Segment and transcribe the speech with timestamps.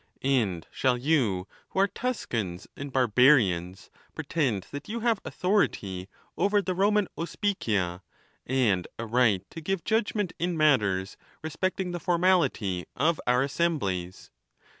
[0.23, 6.73] And shall you, who are Tuscans and Barbarians, pretend that YOU have authority over the
[6.73, 8.01] Roman Auspicia,
[8.43, 14.31] and a right to give judgment in matters respecting the formality of our assemblies